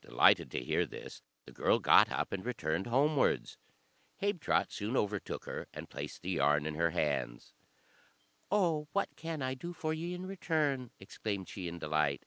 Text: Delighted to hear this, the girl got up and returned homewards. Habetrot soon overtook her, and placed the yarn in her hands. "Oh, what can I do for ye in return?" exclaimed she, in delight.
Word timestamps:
Delighted 0.00 0.50
to 0.52 0.64
hear 0.64 0.86
this, 0.86 1.20
the 1.44 1.52
girl 1.52 1.78
got 1.78 2.10
up 2.10 2.32
and 2.32 2.42
returned 2.42 2.86
homewards. 2.86 3.58
Habetrot 4.16 4.72
soon 4.72 4.96
overtook 4.96 5.44
her, 5.44 5.68
and 5.74 5.90
placed 5.90 6.22
the 6.22 6.30
yarn 6.30 6.64
in 6.64 6.74
her 6.76 6.88
hands. 6.92 7.52
"Oh, 8.50 8.88
what 8.92 9.14
can 9.14 9.42
I 9.42 9.52
do 9.52 9.74
for 9.74 9.92
ye 9.92 10.14
in 10.14 10.24
return?" 10.24 10.90
exclaimed 10.98 11.50
she, 11.50 11.68
in 11.68 11.78
delight. 11.78 12.24